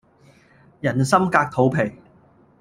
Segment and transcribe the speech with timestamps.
[0.79, 1.91] 人心隔肚皮